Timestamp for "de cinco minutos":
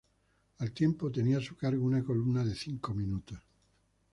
2.43-3.39